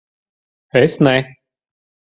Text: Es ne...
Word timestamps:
Es 0.81 0.99
ne... 0.99 1.15